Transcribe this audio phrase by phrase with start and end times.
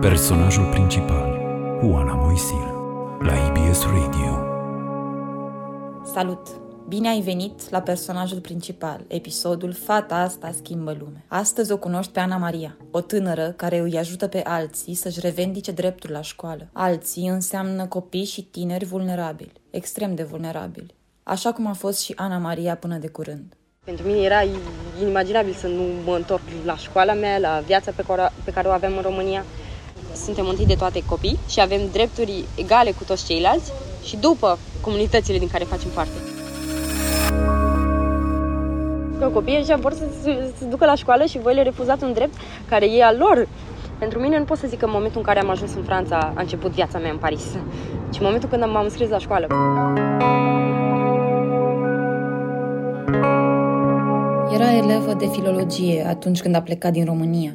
[0.00, 1.38] Personajul principal
[1.80, 2.74] cu Ana Moisil
[3.20, 4.38] la IBS Radio.
[6.14, 6.48] Salut!
[6.88, 11.24] Bine ai venit la personajul principal, episodul Fata asta schimbă lumea.
[11.26, 15.72] Astăzi o cunoști pe Ana Maria, o tânără care îi ajută pe alții să-și revendice
[15.72, 16.68] dreptul la școală.
[16.72, 22.38] Alții înseamnă copii și tineri vulnerabili, extrem de vulnerabili, așa cum a fost și Ana
[22.38, 23.56] Maria până de curând.
[23.84, 24.42] Pentru mine era
[25.00, 28.70] inimaginabil să nu mă întorc la școala mea, la viața pe care, pe care o
[28.70, 29.44] avem în România.
[30.14, 33.72] Suntem întâi de toate copii și avem drepturi egale cu toți ceilalți
[34.04, 36.12] și după comunitățile din care facem parte.
[39.18, 40.04] Că copiii ăștia vor să
[40.58, 42.34] se ducă la școală și voi le refuzați un drept
[42.68, 43.48] care e al lor.
[43.98, 46.32] Pentru mine nu pot să zic că în momentul în care am ajuns în Franța
[46.34, 47.44] a început viața mea în Paris,
[48.10, 49.46] ci în momentul când m-am înscris la școală.
[54.54, 57.52] Era elevă de filologie atunci când a plecat din România.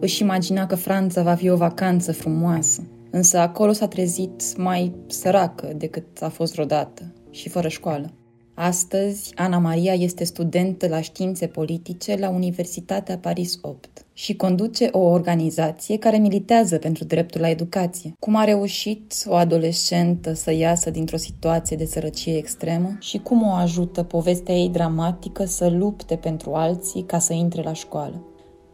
[0.00, 5.72] Își imagina că Franța va fi o vacanță frumoasă, însă acolo s-a trezit mai săracă
[5.76, 8.12] decât a fost vreodată și fără școală.
[8.60, 14.98] Astăzi, Ana Maria este studentă la științe politice la Universitatea Paris 8 și conduce o
[14.98, 18.12] organizație care militează pentru dreptul la educație.
[18.18, 23.52] Cum a reușit o adolescentă să iasă dintr-o situație de sărăcie extremă și cum o
[23.52, 28.22] ajută povestea ei dramatică să lupte pentru alții ca să intre la școală.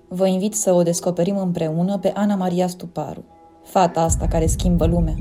[0.09, 3.25] Vă invit să o descoperim împreună pe Ana Maria Stuparu,
[3.65, 5.15] fata asta care schimbă lumea.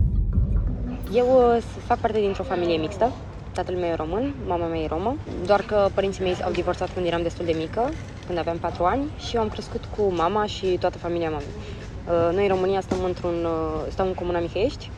[1.15, 3.11] Eu uh, fac parte dintr-o familie mixtă.
[3.53, 5.15] Tatăl meu e român, mama mea e romă,
[5.45, 7.91] doar că părinții mei au divorțat când eram destul de mică,
[8.25, 11.47] când aveam 4 ani și eu am crescut cu mama și toată familia mamei.
[11.47, 14.89] Uh, noi în România stăm, într-un, uh, stăm în Comuna Mihăiești,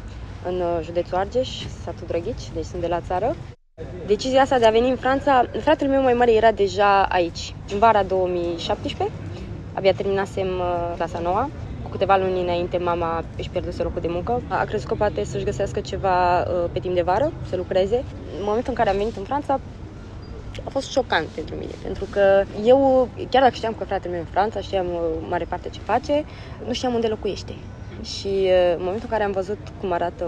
[0.45, 1.49] în județul Argeș,
[1.83, 3.35] satul Drăghici, deci sunt de la țară.
[4.05, 7.79] Decizia asta de a veni în Franța, fratele meu mai mare era deja aici, în
[7.79, 9.15] vara 2017,
[9.73, 10.47] abia terminasem
[10.95, 11.49] clasa noua
[11.97, 14.41] câteva luni înainte mama își pierduse locul de muncă.
[14.47, 18.03] A crezut că poate să-și găsească ceva uh, pe timp de vară, să lucreze.
[18.37, 19.59] În momentul în care am venit în Franța,
[20.65, 24.31] a fost șocant pentru mine, pentru că eu, chiar dacă știam că fratele meu în
[24.31, 26.25] Franța, știam uh, mare parte ce face,
[26.67, 27.53] nu știam unde locuiește.
[28.03, 30.25] Și uh, în momentul în care am văzut cum arată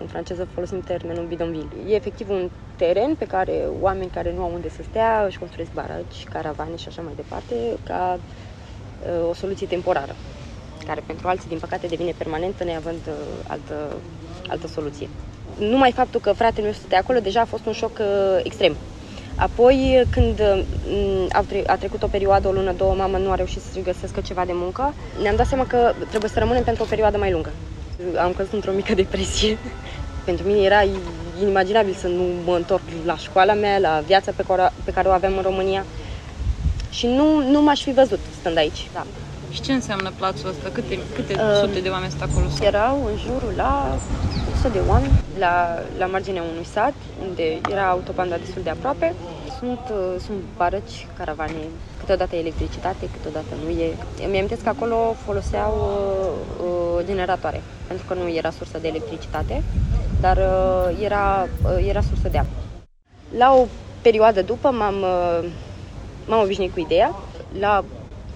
[0.00, 1.68] în franceză folosim termenul bidonville.
[1.88, 5.72] E efectiv un teren pe care oameni care nu au unde să stea își construiesc
[5.72, 7.54] barăci, caravane și așa mai departe,
[7.84, 8.18] ca
[9.28, 10.14] o soluție temporară
[10.88, 13.14] care pentru alții, din păcate, devine permanentă, neavând uh,
[13.46, 13.96] altă,
[14.48, 15.08] altă soluție.
[15.58, 18.76] Numai faptul că fratele meu stătea acolo deja a fost un șoc uh, extrem.
[19.36, 23.80] Apoi, când uh, a trecut o perioadă, o lună, două, mama nu a reușit să
[23.82, 27.30] găsească ceva de muncă, ne-am dat seama că trebuie să rămânem pentru o perioadă mai
[27.30, 27.50] lungă.
[28.16, 29.58] Am căzut într-o mică depresie.
[30.24, 30.82] pentru mine era
[31.40, 35.10] inimaginabil să nu mă întorc la școala mea, la viața pe care, pe care o
[35.10, 35.84] avem în România.
[36.90, 38.88] Și nu, nu m-aș fi văzut stând aici.
[38.92, 39.06] Da.
[39.58, 40.68] Și ce înseamnă plațul ăsta?
[40.72, 42.46] Câte, câte uh, sute de oameni sunt acolo?
[42.60, 43.98] Erau în jurul la
[44.54, 45.54] 100 de oameni, la,
[45.98, 46.94] la marginea unui sat,
[47.28, 49.14] unde era autobanda destul de aproape.
[49.58, 51.62] Sunt, uh, sunt barăci, caravane,
[51.98, 53.94] câteodată electricitate, câteodată nu e.
[54.30, 59.62] Mi-am că acolo foloseau uh, uh, generatoare, pentru că nu era sursă de electricitate,
[60.20, 62.56] dar uh, era, uh, era sursă de apă.
[63.38, 63.66] La o
[64.02, 65.48] perioadă după m-am, uh,
[66.26, 67.14] m-am obișnuit cu ideea.
[67.58, 67.84] La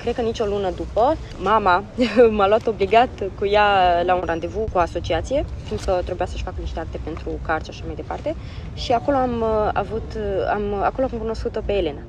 [0.02, 1.84] cred că nici o lună după, mama
[2.36, 3.08] m-a luat obligat
[3.38, 3.66] cu ea
[4.04, 7.70] la un randevu cu o asociație, fiindcă trebuia să-și facă niște acte pentru cărți și
[7.70, 8.34] așa mai departe.
[8.74, 12.02] Și acolo am uh, avut, uh, am, acolo am cunoscut-o pe Elena.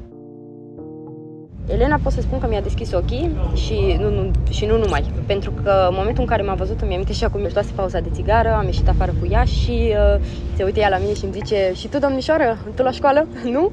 [1.67, 5.11] Elena pot să spun că mi-a deschis ochii și nu, nu, și nu numai.
[5.25, 7.99] Pentru că în momentul în care m-a văzut, îmi aminte și acum își luase pauza
[7.99, 10.21] de țigară, am ieșit afară cu ea și uh,
[10.55, 13.27] se uite ea la mine și îmi zice Și tu, domnișoară, tu la școală?
[13.53, 13.71] Nu?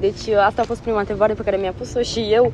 [0.00, 2.52] Deci uh, asta a fost prima întrebare pe care mi-a pus-o și eu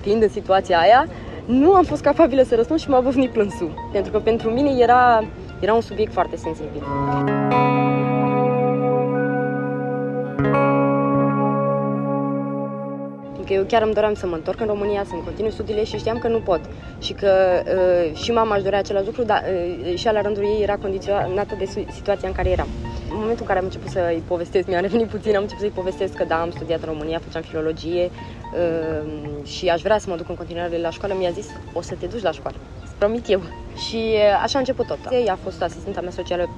[0.00, 1.06] fiind în situația aia,
[1.44, 3.88] nu am fost capabilă să răspund și m-a băvnit plânsul.
[3.92, 5.24] Pentru că pentru mine era,
[5.60, 6.82] era un subiect foarte sensibil.
[13.50, 16.18] că eu chiar îmi doream să mă întorc în România, să-mi continui studiile și știam
[16.18, 16.60] că nu pot.
[16.98, 17.32] Și că
[17.66, 21.54] uh, și mama își dorea același lucru, dar uh, și la rândul ei era condiționată
[21.58, 22.68] de situația în care eram.
[23.10, 26.12] În momentul în care am început să-i povestesc, mi-a revenit puțin, am început să-i povestesc
[26.14, 30.28] că da, am studiat în România, făceam filologie uh, și aș vrea să mă duc
[30.28, 33.42] în continuare la școală, mi-a zis, o să te duci la școală, îți promit eu.
[33.74, 34.98] Și uh, așa a început tot.
[35.26, 36.48] Ea a fost asistenta mea socială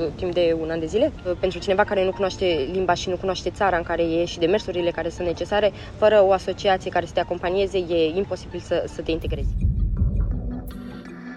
[0.00, 1.12] uh, timp de un an de zile.
[1.26, 4.38] Uh, pentru cineva care nu cunoaște limba și nu cunoaște țara în care e și
[4.38, 9.02] demersurile care sunt necesare, fără o asociație care să te acompanieze, e imposibil să, să
[9.02, 9.71] te integrezi.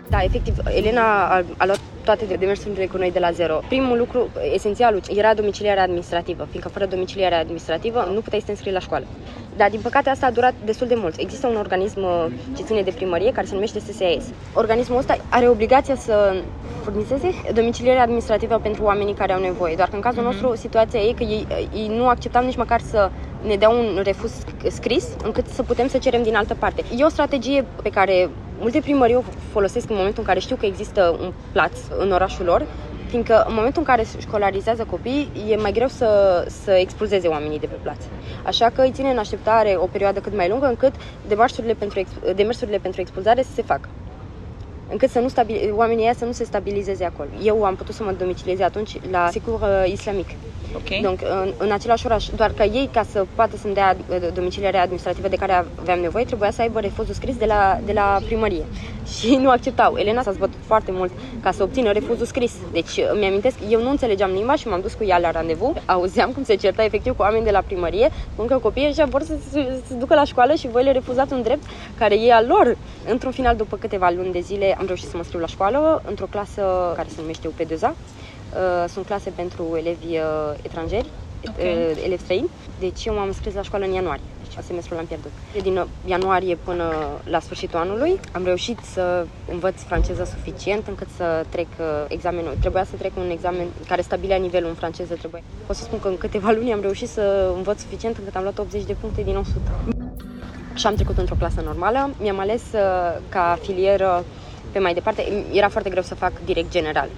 [0.10, 3.60] Da, efectiv, Elena a, a luat toate demersurile cu noi de la zero.
[3.68, 8.74] Primul lucru esențial era domiciliarea administrativă, fiindcă fără domiciliarea administrativă nu puteai să te înscrii
[8.74, 9.06] la școală.
[9.57, 11.16] Dar, din păcate, asta a durat destul de mult.
[11.18, 12.25] Există un organism uh,
[12.57, 14.25] ce ține de primărie, care se numește SSAS.
[14.54, 16.36] Organismul ăsta are obligația să
[16.84, 19.75] furnizeze domicilierea administrativă pentru oamenii care au nevoie.
[19.75, 20.25] Doar că în cazul mm-hmm.
[20.25, 23.10] nostru, situația e că ei, ei nu acceptam nici măcar să
[23.46, 24.31] ne dea un refuz
[24.68, 26.84] scris, încât să putem să cerem din altă parte.
[26.98, 28.30] E o strategie pe care
[28.60, 29.22] multe primării o
[29.52, 32.66] folosesc în momentul în care știu că există un plaț în orașul lor,
[33.07, 37.66] fiindcă în momentul în care școlarizează copiii, e mai greu să, să expulzeze oamenii de
[37.66, 38.04] pe plaț.
[38.46, 40.96] Așa că îi ține în așteptare o perioadă cât mai lungă, încât
[41.28, 42.02] demersurile pentru,
[42.36, 43.90] demersurile pentru expulzare să se facă
[44.90, 47.30] încât să nu stabil, oamenii ăia să nu se stabilizeze acolo.
[47.44, 50.28] Eu am putut să mă domiciliez atunci la Secur uh, Islamic.
[50.76, 51.00] Okay.
[51.02, 54.82] Donc, în, în același oraș, doar că ei, ca să poată să-mi dea uh, domicilierea
[54.82, 58.66] administrativă de care aveam nevoie, trebuia să aibă refuzul scris de la, de la primărie.
[59.20, 59.96] Și nu acceptau.
[59.96, 61.12] Elena s-a zbătut foarte mult
[61.42, 62.54] ca să obțină refuzul scris.
[62.72, 65.74] Deci, uh, îmi amintesc, eu nu înțelegeam limba și m-am dus cu ea la randevu.
[65.86, 69.22] Auzeam cum se certa efectiv cu oameni de la primărie, spun că copiii ăștia vor
[69.22, 71.64] să se, să ducă la școală și voi le refuzați un drept
[71.98, 72.78] care e al lor.
[73.10, 76.25] Într-un final, după câteva luni de zile, am reușit să mă scriu la școală, într-o
[76.25, 77.89] clasă care se numește UP2A.
[77.89, 80.24] Uh, sunt clase pentru elevi uh,
[80.62, 81.10] etrangeri,
[81.48, 81.66] okay.
[81.66, 82.50] Uh, elevi străini.
[82.80, 84.24] Deci eu m-am înscris la școală în ianuarie.
[84.44, 85.31] Deci semestrul l-am pierdut.
[85.62, 86.94] Din ianuarie până
[87.24, 91.68] la sfârșitul anului am reușit să învăț franceză suficient încât să trec
[92.07, 92.57] examenul.
[92.60, 95.13] Trebuia să trec un examen care stabilea nivelul în franceză.
[95.13, 95.44] Trebuie.
[95.66, 98.57] Pot să spun că în câteva luni am reușit să învăț suficient încât am luat
[98.57, 99.60] 80 de puncte din 100
[100.75, 102.10] și am trecut într-o clasă normală.
[102.22, 104.24] Mi-am ales uh, ca filieră
[104.75, 105.45] pe mai departe.
[105.51, 107.10] Era foarte greu să fac direct general.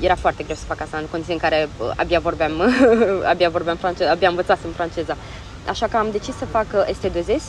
[0.00, 2.52] Era foarte greu să fac asta în condiții în care uh, abia vorbeam,
[3.32, 5.16] abia vorbeam franceză, abia învățasem franceza.
[5.68, 7.44] Așa că am decis să fac uh, ST2S,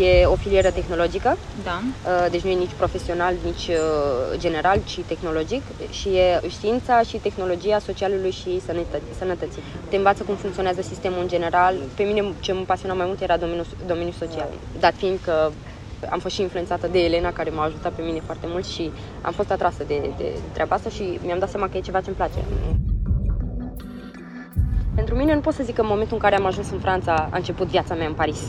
[0.00, 1.80] E o filieră tehnologică, da.
[1.82, 7.16] Uh, deci nu e nici profesional, nici uh, general, ci tehnologic și e știința și
[7.16, 8.60] tehnologia socialului și
[9.18, 9.62] sănătății.
[9.88, 11.74] Te învață cum funcționează sistemul în general.
[11.96, 14.48] Pe mine ce mă pasiona mai mult era domeniul, domeniul social,
[14.80, 15.50] dat fiind că
[16.10, 18.90] am fost și influențată de Elena, care m-a ajutat pe mine foarte mult și
[19.22, 22.16] am fost atrasă de, de treaba asta și mi-am dat seama că e ceva ce-mi
[22.16, 22.38] place.
[24.94, 27.28] Pentru mine nu pot să zic că în momentul în care am ajuns în Franța
[27.30, 28.40] a început viața mea în Paris,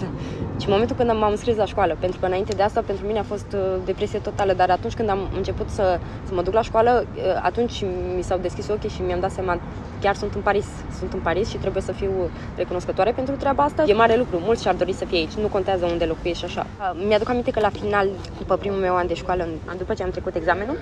[0.57, 3.19] ci în momentul când m-am înscris la școală, pentru că înainte de asta pentru mine
[3.19, 6.61] a fost uh, depresie totală, dar atunci când am început să, să mă duc la
[6.61, 7.83] școală, uh, atunci
[8.15, 9.59] mi s-au deschis ochii și mi-am dat seama,
[10.01, 10.65] chiar sunt în Paris,
[10.97, 12.11] sunt în Paris și trebuie să fiu
[12.55, 13.83] recunoscătoare pentru treaba asta.
[13.87, 16.65] E mare lucru, mulți și-ar dori să fie aici, nu contează unde locuiești și așa.
[16.79, 18.07] Uh, mi-aduc aminte că la final,
[18.37, 19.47] după primul meu an de școală,
[19.77, 20.77] după ce am trecut examenul,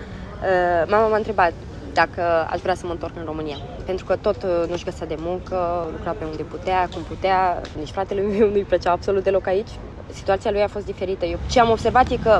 [0.87, 1.53] mama m-a întrebat,
[1.93, 3.57] dacă aș vrea să mă întorc în România.
[3.85, 7.89] Pentru că tot uh, nu-și găsea de muncă, lucra pe unde putea, cum putea, nici
[7.89, 9.69] fratele meu nu-i plăcea absolut deloc aici.
[10.13, 11.25] Situația lui a fost diferită.
[11.25, 12.39] Eu ce am observat e că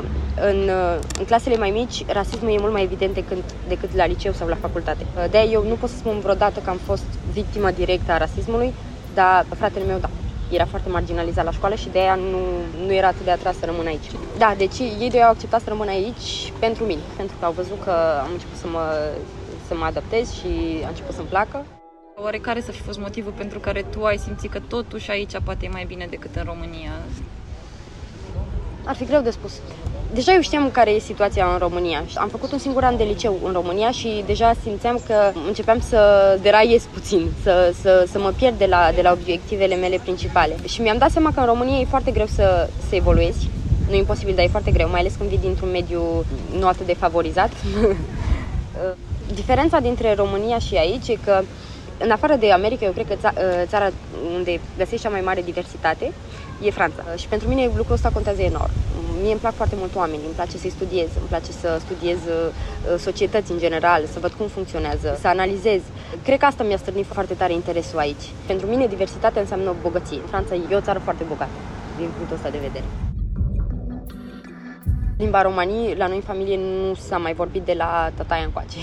[0.50, 3.38] în, uh, în clasele mai mici rasismul e mult mai evident decât,
[3.68, 5.06] decât la liceu sau la facultate.
[5.16, 8.72] Uh, de eu nu pot să spun vreodată că am fost victimă directă a rasismului,
[9.14, 10.08] dar fratele meu da
[10.54, 12.40] era foarte marginalizat la școală și de aia nu,
[12.86, 14.10] nu era atât de atras să rămân aici.
[14.38, 17.82] Da, deci ei doi au acceptat să rămân aici pentru mine, pentru că au văzut
[17.84, 17.94] că
[18.24, 18.84] am început să mă
[19.72, 20.52] să mă adaptez și
[20.84, 21.64] a început să-mi placă.
[22.16, 25.64] Oare care să fi fost motivul pentru care tu ai simțit că totuși aici poate
[25.64, 26.92] e mai bine decât în România?
[28.84, 29.52] Ar fi greu de spus.
[30.14, 32.04] Deja eu știam care e situația în România.
[32.14, 36.00] Am făcut un singur an de liceu în România și deja simțeam că începeam să
[36.42, 40.54] deraiez puțin, să, să, să mă pierd de la, de la obiectivele mele principale.
[40.68, 43.48] Și mi-am dat seama că în România e foarte greu să, să evoluezi.
[43.88, 46.24] Nu e imposibil, dar e foarte greu, mai ales când vii dintr-un mediu
[46.58, 47.50] nu atât de favorizat.
[49.34, 51.42] Diferența dintre România și aici e că,
[51.98, 53.88] în afară de America, eu cred că ța- ă, țara
[54.36, 56.12] unde găsești cea mai mare diversitate
[56.66, 57.02] e Franța.
[57.16, 58.70] Și pentru mine lucrul ăsta contează enorm.
[59.20, 62.18] Mie îmi plac foarte mult oameni, îmi place să-i studiez, îmi place să studiez
[62.92, 65.80] ă, societăți în general, să văd cum funcționează, să analizez.
[66.22, 68.24] Cred că asta mi-a stârnit foarte tare interesul aici.
[68.46, 70.22] Pentru mine diversitatea înseamnă bogăție.
[70.26, 71.58] Franța e o țară foarte bogată
[71.96, 73.11] din punctul ăsta de vedere.
[75.16, 78.78] Limba romanii, la noi în familie nu s-a mai vorbit de la tataia încoace.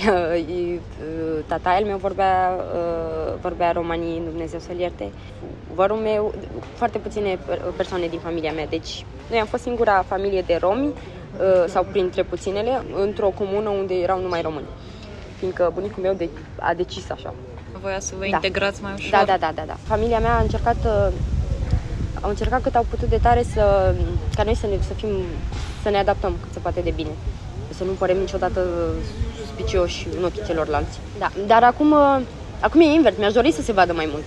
[1.48, 5.12] tataia al meu vorbea, uh, vorbea romanii, Dumnezeu să-l ierte.
[5.74, 6.34] Vărul meu,
[6.76, 7.40] foarte puține
[7.76, 12.24] persoane din familia mea, deci noi am fost singura familie de romi, uh, sau printre
[12.24, 14.68] puținele, într-o comună unde erau numai români.
[15.38, 17.34] Fiindcă bunicul meu de, a decis așa.
[17.82, 18.36] Voia să vă da.
[18.36, 19.12] integrați mai ușor?
[19.12, 19.78] Da, da, da, da, da.
[19.84, 21.14] Familia mea a încercat uh,
[22.22, 23.94] au încercat cât au putut de tare să,
[24.36, 25.10] ca noi să, ne, să fim
[25.84, 27.10] să ne adaptăm cât se poate de bine.
[27.78, 28.68] Să nu părem niciodată
[29.40, 31.00] suspicioși în ochii celorlalți.
[31.20, 32.20] Da, dar acum, uh,
[32.60, 34.24] acum e invers, mi-aș dori să se vadă mai mult.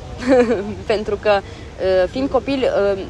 [0.93, 3.03] Pentru că, uh, fiind copil, uh,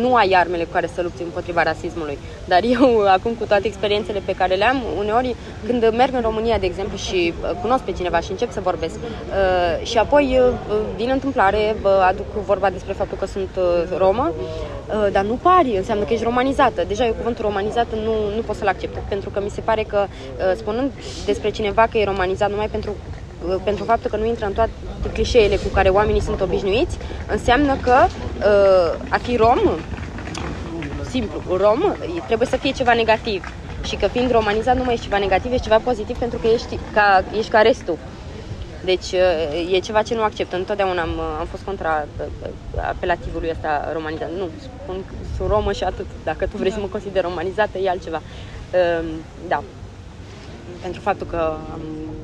[0.00, 2.18] nu ai armele cu care să lupți împotriva rasismului.
[2.48, 5.36] Dar eu, acum cu toate experiențele pe care le am, uneori
[5.66, 8.94] când merg în România, de exemplu, și uh, cunosc pe cineva și încep să vorbesc
[8.94, 11.76] uh, și apoi, uh, din întâmplare,
[12.08, 13.48] aduc vorba despre faptul că sunt
[13.96, 14.32] romă,
[15.12, 16.84] dar nu pari, înseamnă că ești romanizată.
[16.88, 20.06] Deja eu cuvântul romanizată nu, nu pot să-l accept, pentru că mi se pare că
[20.56, 20.92] spunând
[21.24, 22.96] despre cineva că e romanizat numai pentru
[23.64, 24.70] pentru faptul că nu intră în toate
[25.12, 29.58] clișeele cu care oamenii sunt obișnuiți, înseamnă că uh, a fi rom
[31.08, 31.80] simplu, rom,
[32.26, 33.44] trebuie să fie ceva negativ.
[33.84, 36.78] Și că fiind romanizat nu mai ești ceva negativ, ești ceva pozitiv pentru că ești
[36.92, 37.98] ca, ești ca restul.
[38.84, 39.12] Deci
[39.70, 40.52] e ceva ce nu accept.
[40.52, 42.06] Întotdeauna am, am fost contra
[42.88, 44.30] apelativului ăsta romanizat.
[44.38, 46.06] Nu, spun că sunt romă și atât.
[46.24, 48.22] Dacă tu vrei să mă consider romanizată, e altceva.
[49.48, 49.62] Da.
[50.82, 51.80] Pentru faptul că am,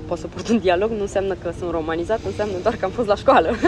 [0.06, 3.08] pot să port un dialog nu înseamnă că sunt romanizat, înseamnă doar că am fost
[3.08, 3.54] la școală.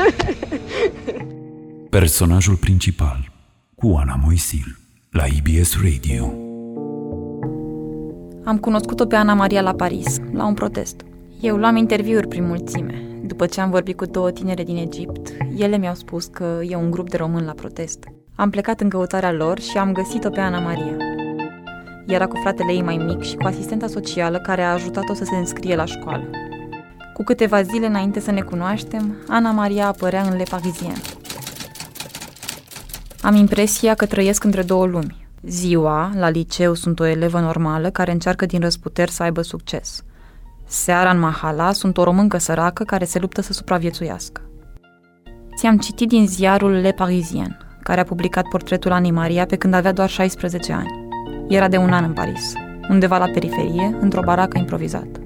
[1.91, 3.33] Personajul principal
[3.75, 4.79] cu Ana Moisil
[5.17, 6.33] la IBS Radio.
[8.45, 11.01] Am cunoscut-o pe Ana Maria la Paris, la un protest.
[11.41, 13.03] Eu luam interviuri prin mulțime.
[13.23, 16.91] După ce am vorbit cu două tinere din Egipt, ele mi-au spus că e un
[16.91, 18.05] grup de români la protest.
[18.35, 20.97] Am plecat în căutarea lor și am găsit-o pe Ana Maria.
[22.07, 25.37] Era cu fratele ei mai mic și cu asistenta socială care a ajutat-o să se
[25.37, 26.31] înscrie la școală.
[27.15, 30.97] Cu câteva zile înainte să ne cunoaștem, Ana Maria apărea în Le Parisien,
[33.27, 35.27] am impresia că trăiesc între două lumi.
[35.43, 40.05] Ziua, la liceu, sunt o elevă normală care încearcă din răsputeri să aibă succes.
[40.67, 44.41] Seara, în Mahala, sunt o româncă săracă care se luptă să supraviețuiască.
[45.57, 49.93] Ți-am citit din ziarul Le Parisien, care a publicat portretul Anei Maria pe când avea
[49.93, 51.09] doar 16 ani.
[51.49, 52.53] Era de un an în Paris,
[52.89, 55.21] undeva la periferie, într-o baracă improvizată.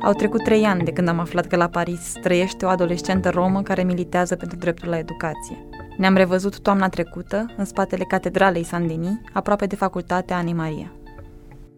[0.00, 3.62] Au trecut trei ani de când am aflat că la Paris trăiește o adolescentă romă
[3.62, 5.66] care militează pentru dreptul la educație.
[6.02, 10.92] Ne-am revăzut toamna trecută, în spatele catedralei Saint-Denis, aproape de facultatea Ani Maria.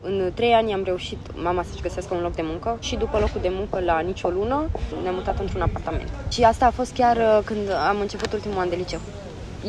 [0.00, 3.40] În trei ani am reușit mama să-și găsească un loc de muncă și după locul
[3.40, 4.68] de muncă la nicio lună
[5.02, 6.08] ne-am mutat într-un apartament.
[6.28, 9.00] Și asta a fost chiar uh, când am început ultimul an de liceu.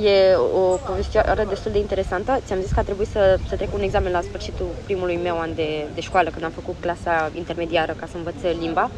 [0.03, 2.39] E o poveste destul de interesantă.
[2.45, 5.55] Ți-am zis că a trebuit să, să trec un examen la sfârșitul primului meu an
[5.55, 8.89] de, de școală, când am făcut clasa intermediară ca să învăț limba.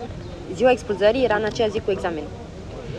[0.54, 2.24] Ziua expulzării era în aceea zi cu examen.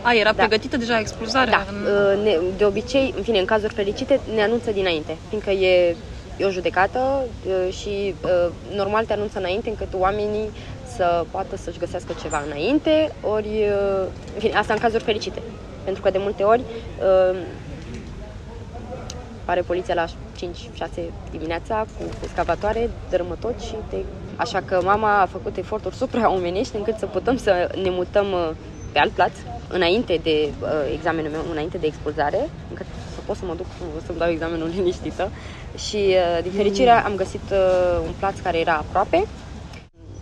[0.01, 0.35] A, era da.
[0.35, 1.51] pregătită deja expulzarea?
[1.51, 1.65] Da.
[2.11, 2.25] În...
[2.25, 5.95] Uh, de obicei, în fine, în cazuri fericite, ne anunță dinainte, fiindcă e,
[6.37, 10.49] e o judecată uh, și uh, normal te anunță înainte încât oamenii
[10.95, 13.63] să poată să-și găsească ceva înainte, ori,
[14.33, 15.41] în fine, asta în cazuri fericite.
[15.83, 16.61] Pentru că de multe ori
[19.49, 20.09] pare poliția la 5-6
[21.31, 23.95] dimineața cu excavatoare, dărâmă tot și te...
[24.35, 28.25] Așa că mama a făcut eforturi supraomenești încât să putem să ne mutăm
[28.91, 29.31] pe alt plaț,
[29.67, 33.65] înainte de uh, examenul meu, înainte de expulzare, încât să pot să mă duc
[34.05, 35.31] să-mi dau examenul liniștită.
[35.87, 39.23] Și, uh, din fericire, am găsit uh, un plaț care era aproape.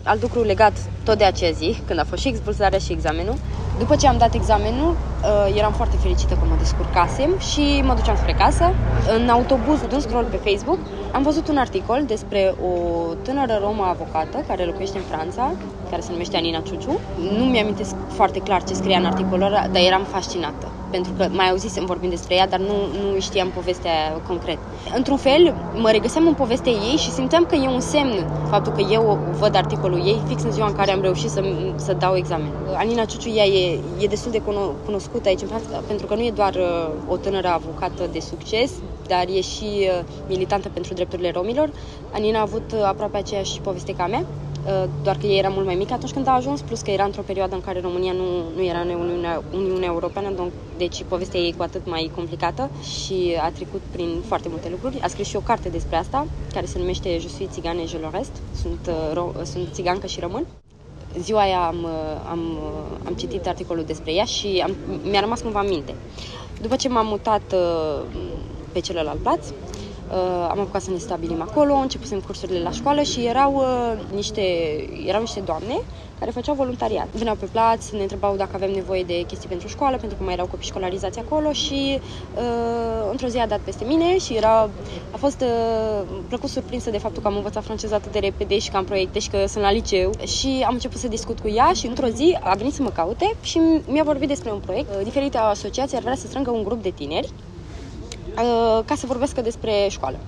[0.02, 3.34] Alt lucru legat tot de acea zi, când a fost și expulzarea și examenul,
[3.78, 8.16] după ce am dat examenul, uh, eram foarte fericită că mă descurcasem și mă duceam
[8.16, 8.72] spre casă.
[9.16, 10.78] În autobuz, dând scroll pe Facebook,
[11.12, 12.72] am văzut un articol despre o
[13.14, 15.52] tânără romă avocată care locuiește în Franța,
[15.90, 17.00] care se numește Anina Ciuciu.
[17.38, 17.76] Nu mi-am
[18.08, 22.12] foarte clar ce scria în articolul ăla, dar eram fascinată pentru că mai auzisem vorbind
[22.12, 24.58] despre ea, dar nu, nu știam povestea concret.
[24.94, 28.80] Într-un fel, mă regăseam în povestea ei și simțeam că e un semn faptul că
[28.90, 31.42] eu văd articolul ei fix în ziua în care am reușit să,
[31.76, 32.50] să dau examen.
[32.76, 34.42] Anina Ciuciu, ea e, e destul de
[34.84, 38.70] cunoscută aici în Franța, pentru că nu e doar uh, o tânără avocată de succes,
[39.06, 41.70] dar e și uh, militantă pentru drepturile romilor.
[42.12, 44.47] Anina a avut uh, aproape aceeași poveste ca mea Uh,
[45.02, 47.22] doar că ei era mult mai mic atunci când a ajuns, plus că era într-o
[47.22, 48.24] perioadă în care România nu,
[48.56, 53.36] nu era în Uniunea, Uniunea Europeană, deci povestea ei e cu atât mai complicată și
[53.40, 55.00] a trecut prin foarte multe lucruri.
[55.00, 58.08] A scris și o carte despre asta, care se numește Je suis țigane, je le
[58.12, 58.32] rest.
[58.60, 60.46] Sunt, uh, ro, sunt țigancă și rămân.
[61.18, 62.58] Ziua aia am, uh, am,
[63.06, 64.76] am citit articolul despre ea și am,
[65.10, 65.94] mi-a rămas cumva în minte.
[66.60, 67.54] După ce m-am mutat
[68.72, 69.77] pe celălalt plaț, Uh,
[70.50, 74.42] am apucat să ne stabilim acolo, începusem cursurile la școală și erau, uh, niște,
[75.06, 75.74] erau niște doamne
[76.18, 77.08] care făceau voluntariat.
[77.12, 80.32] Veneau pe plaț, ne întrebau dacă avem nevoie de chestii pentru școală, pentru că mai
[80.32, 82.00] erau copii școlarizați acolo și
[82.34, 84.70] uh, într-o zi a dat peste mine și era,
[85.10, 88.70] a fost uh, plăcut surprinsă de faptul că am învățat franceză atât de repede și
[88.70, 91.72] că am proiecte și că sunt la liceu și am început să discut cu ea
[91.74, 94.88] și într-o zi a venit să mă caute și mi-a vorbit despre un proiect.
[94.94, 97.47] Uh, diferite asociații ar vrea să strângă un grup de tineri Uh,
[98.84, 100.18] ca să vorbească despre școală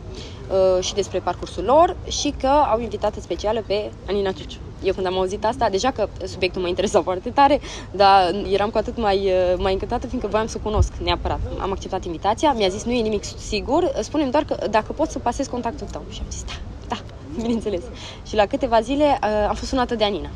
[0.50, 4.58] uh, și despre parcursul lor și că au invitat specială pe Anina Ciuciu.
[4.82, 8.78] Eu când am auzit asta, deja că subiectul mă interesa foarte tare, dar eram cu
[8.78, 11.40] atât mai, mai încântată, fiindcă voiam să o cunosc neapărat.
[11.58, 15.18] Am acceptat invitația, mi-a zis nu e nimic sigur, spunem doar că dacă pot să
[15.18, 16.02] pasez contactul tău.
[16.10, 16.52] Și am zis da,
[16.88, 16.96] da,
[17.42, 17.82] bineînțeles.
[18.28, 20.30] Și la câteva zile am fost sunată de Anina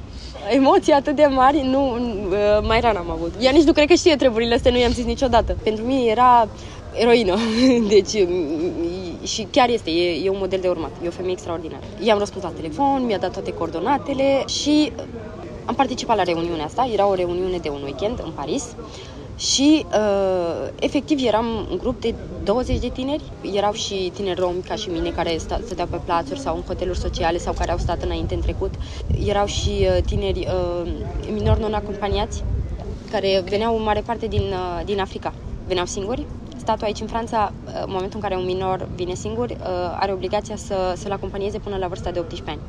[0.50, 1.98] emoții atât de mari, nu,
[2.62, 3.32] mai rar am avut.
[3.40, 5.56] Ea nici nu cred că știe treburile astea, nu i-am zis niciodată.
[5.62, 6.48] Pentru mine era
[6.94, 7.36] eroină.
[7.94, 8.26] Deci,
[9.22, 10.90] și chiar este, e, e un model de urmat.
[11.04, 11.82] E o femeie extraordinară.
[12.02, 14.92] I-am răspuns la telefon, mi-a dat toate coordonatele și
[15.64, 16.88] am participat la reuniunea asta.
[16.92, 18.64] Era o reuniune de un weekend în Paris
[19.36, 23.22] și uh, efectiv eram un grup de 20 de tineri.
[23.52, 27.38] Erau și tineri romi ca și mine care stăteau pe plațuri sau în hoteluri sociale
[27.38, 28.74] sau care au stat înainte în trecut.
[29.26, 30.48] Erau și uh, tineri
[30.82, 30.90] uh,
[31.32, 32.44] minori non-acompaniați
[33.10, 35.32] care veneau în mare parte din, uh, din Africa.
[35.66, 36.26] Veneau singuri.
[36.64, 39.56] Statul aici în Franța, uh, în momentul în care un minor vine singur, uh,
[39.98, 42.60] are obligația să, să-l acompanieze până la vârsta de 18 ani.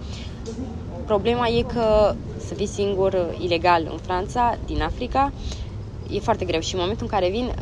[1.05, 6.45] Problema e că să fii singur uh, ilegal în Franța, din Africa, uh, e foarte
[6.45, 7.53] greu și în momentul în care vin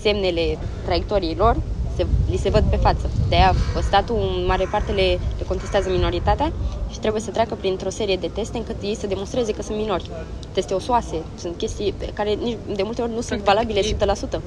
[0.00, 1.56] semnele traiectoriei lor,
[2.00, 3.10] se, li se văd pe față.
[3.28, 6.52] De aia statul în mare parte le, le contestează minoritatea
[6.90, 10.10] și trebuie să treacă printr-o serie de teste încât ei să demonstreze că sunt minori.
[10.52, 13.84] Teste osoase, sunt chestii care nici de multe ori nu sunt valabile 100%.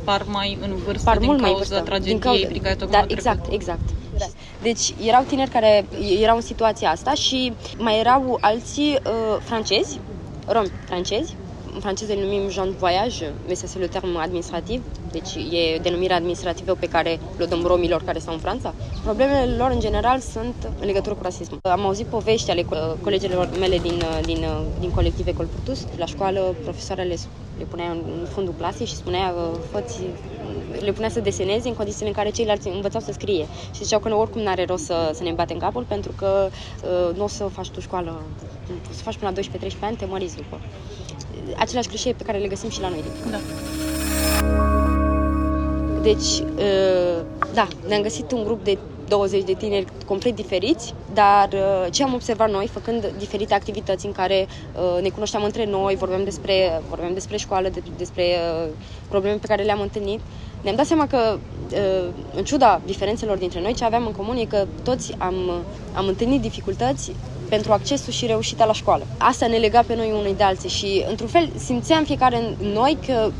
[0.04, 3.04] Par mai în vârstă par din mult mai vârstă, tragediei din cauza, prin care da,
[3.08, 3.90] exact, exact.
[4.18, 4.26] Da.
[4.62, 5.86] Deci erau tineri care
[6.22, 10.00] erau în situația asta și mai erau alții uh, francezi,
[10.48, 11.36] romi francezi,
[11.74, 15.78] în franceză îl numim Jean de Voyage, mais ça c'est le terme administrativ, deci e
[15.82, 18.74] denumirea administrativă pe care le dăm romilor care stau în Franța.
[19.04, 21.60] Problemele lor, în general, sunt în legătură cu rasismul.
[21.62, 22.66] Am auzit povești ale
[23.02, 24.46] colegilor mele din, din,
[24.80, 25.88] din colectiv Ecol Purtus.
[25.98, 27.16] La școală, profesoarele
[27.58, 29.34] le punea în fundul clasei și spunea,
[29.72, 30.00] făți,
[30.80, 33.46] le punea să deseneze în condițiile în care ceilalți învățau să scrie.
[33.74, 36.50] Și ziceau că oricum n-are rost să, să ne batem capul pentru că
[36.84, 38.22] uh, nu o să faci tu școală,
[38.90, 40.60] să faci până la 12-13 ani, te măriți după
[41.58, 43.04] aceleași clișee pe care le găsim și la noi.
[43.32, 43.40] Da.
[46.02, 47.22] Deci, uh,
[47.54, 52.14] da, ne-am găsit un grup de 20 de tineri complet diferiți, dar uh, ce am
[52.14, 57.14] observat noi, făcând diferite activități în care uh, ne cunoșteam între noi, vorbeam despre, vorbeam
[57.14, 58.24] despre școală, de, despre
[59.10, 60.20] probleme pe care le-am întâlnit,
[60.62, 61.38] ne-am dat seama că,
[62.36, 65.36] în ciuda diferențelor dintre noi, ce aveam în comun e că toți am,
[65.94, 67.12] am întâlnit dificultăți
[67.50, 69.06] pentru accesul și reușita la școală.
[69.18, 72.98] Asta ne lega pe noi unui de alții și, într-un fel, simțeam fiecare în noi
[73.06, 73.32] că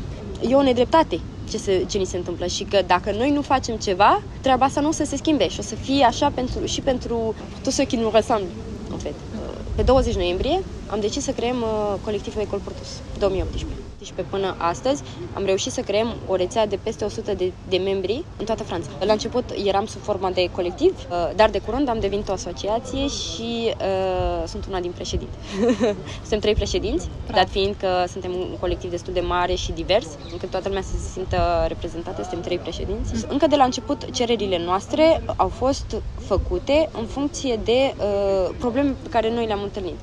[0.48, 3.76] e o nedreptate ce, se, ce ni se întâmplă și că dacă noi nu facem
[3.76, 6.80] ceva, treaba asta nu o să se schimbe și o să fie așa pentru, și
[6.80, 8.50] pentru toți ceux qui nous ressemblent,
[8.90, 9.14] în fait.
[9.74, 13.83] Pe 20 noiembrie am decis să creăm uh, colectivul Ecol Portus 2018.
[14.04, 15.02] 2018 până astăzi
[15.34, 18.88] am reușit să creăm o rețea de peste 100 de, de membri în toată Franța.
[19.00, 23.06] La început eram sub forma de colectiv, uh, dar de curând am devenit o asociație
[23.06, 25.36] și uh, sunt una din președinți.
[26.20, 27.40] suntem trei președinți, Bravo.
[27.40, 30.90] dat fiind că suntem un colectiv destul de mare și divers, încât toată lumea să
[30.96, 33.12] se simtă reprezentată, suntem trei președinți.
[33.14, 33.28] Mm.
[33.28, 39.08] Încă de la început cererile noastre au fost făcute în funcție de uh, probleme pe
[39.08, 39.98] care noi le-am întâlnit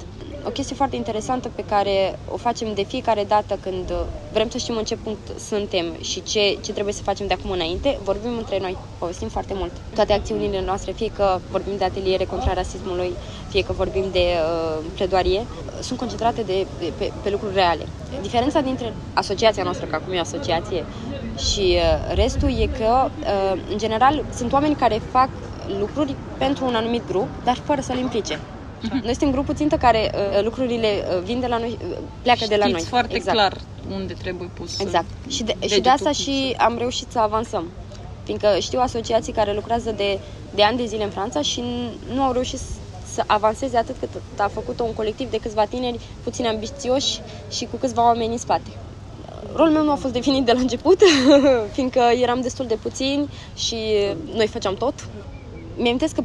[0.46, 3.94] o chestie foarte interesantă pe care o facem de fiecare dată când
[4.32, 7.52] vrem să știm în ce punct suntem și ce, ce trebuie să facem de acum
[7.52, 9.72] înainte, vorbim între noi, povestim foarte mult.
[9.96, 13.12] Toate acțiunile noastre, fie că vorbim de ateliere contra rasismului,
[13.50, 15.46] fie că vorbim de uh, pledoarie,
[15.82, 17.86] sunt concentrate de, de, pe, pe lucruri reale.
[18.22, 20.86] Diferența dintre asociația noastră, că acum e o asociație,
[21.38, 25.30] și uh, restul e că, uh, în general, sunt oameni care fac
[25.80, 28.40] lucruri pentru un anumit grup, dar fără să-l implice.
[28.82, 29.04] Uh-huh.
[29.04, 32.50] Noi suntem grupul țintă care uh, lucrurile uh, vin de la noi, uh, pleacă Știți
[32.50, 32.82] de la noi.
[32.82, 33.38] foarte exact.
[33.38, 33.58] clar
[33.92, 34.80] unde trebuie pus.
[34.80, 35.06] Exact.
[35.28, 36.18] Și de, și de asta pus.
[36.18, 37.66] și am reușit să avansăm.
[38.24, 40.20] Fiindcă știu asociații care lucrează de,
[40.56, 41.64] de ani de zile în Franța și
[42.14, 42.60] nu au reușit
[43.14, 47.76] să avanseze atât cât a făcut-o un colectiv de câțiva tineri puțin ambițioși și cu
[47.76, 48.70] câțiva oameni în spate.
[49.56, 51.02] Rolul meu nu a fost definit de la început,
[51.76, 53.76] fiindcă eram destul de puțini și
[54.36, 54.94] noi făceam tot.
[55.78, 56.24] Mi-am că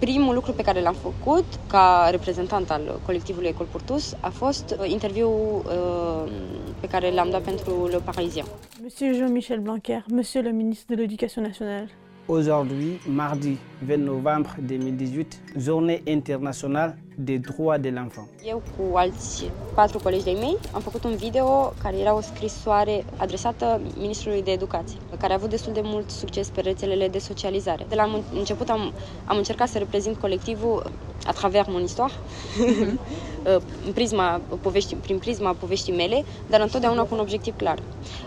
[0.00, 4.90] primul lucru pe care l-am făcut ca reprezentant al colectivului Ecol Purtus a fost uh,
[4.90, 6.32] interviul uh,
[6.80, 8.44] pe care l-am dat pentru Le Parisien.
[8.82, 11.88] Monsieur Jean-Michel Blanquer, Monsieur le ministre de l'Éducation nationale.
[12.26, 18.28] Aujourd'hui, mardi 20 novembre 2018, journée internationale des droits de l'enfant.
[18.44, 23.04] Eu cu alți patru colegi de mei am făcut un video care era o scrisoare
[23.16, 27.86] adresată Ministrului de Educație, care a avut destul de mult succes pe rețelele de socializare.
[27.88, 28.92] De la început am,
[29.24, 30.90] am încercat să reprezint colectivul
[31.26, 32.98] à travers mon histoire, mm-hmm.
[33.86, 37.78] în prisma povești, prin prisma poveștii mele, dar întotdeauna cu un obiectiv clar.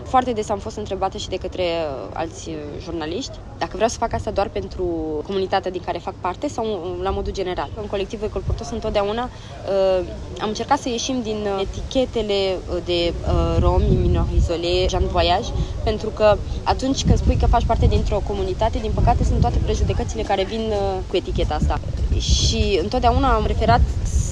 [0.02, 3.98] Foarte des am fost întrebată și de către uh, alți uh, jurnaliști dacă vreau să
[3.98, 4.84] fac asta doar pentru
[5.26, 7.70] comunitatea din care fac parte sau la modul general.
[7.80, 10.06] În colectivul Ecolportos întotdeauna uh,
[10.40, 13.14] am încercat să ieșim din etichetele de
[13.58, 15.48] romi, minori izole, Jean Voyage,
[15.84, 20.22] pentru că atunci când spui că faci parte dintr-o comunitate, din păcate sunt toate prejudecățile
[20.22, 20.72] care vin
[21.08, 21.80] cu eticheta asta.
[22.18, 23.80] Și întotdeauna am preferat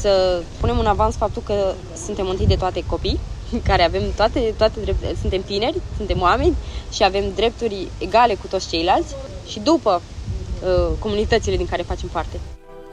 [0.01, 1.73] să punem în avans faptul că
[2.05, 3.19] suntem întâi de toate copii,
[3.69, 6.57] care avem toate, toate drepturile, suntem tineri, suntem oameni
[6.93, 9.15] și avem drepturi egale cu toți ceilalți
[9.47, 10.03] și după
[10.65, 12.41] uh, comunitățile din care facem parte.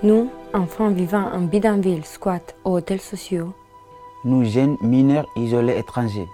[0.02, 3.52] Nous, enfants vivant en bidonville, squat ou hôtels sociaux,
[4.24, 6.30] nous jeunes mineurs isolés étrangers,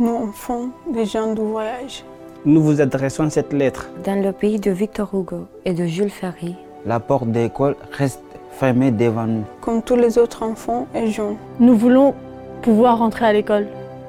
[0.00, 2.04] nous enfants des gens du voyage,
[2.44, 3.88] nous vous adressons cette lettre.
[4.04, 8.24] Dans le pays de Victor Hugo et de Jules Ferry, la porte de l'école reste
[8.50, 9.44] fermée devant nous.
[9.60, 11.36] Comme tous les autres enfants et jeunes.
[11.60, 12.12] Nous voulons
[12.60, 13.68] pouvoir rentrer à l'école.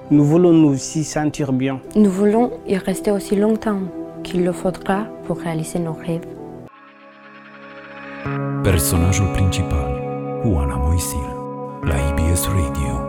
[0.10, 1.80] Nous voulons nous y sentir bien.
[1.96, 3.82] Nous voulons y rester aussi longtemps
[4.24, 6.26] qu'il le faudra pour réaliser nos rêves.
[8.64, 10.02] Personajul principal,
[10.44, 11.28] Oana Moisil,
[11.82, 13.02] la IBS Radio.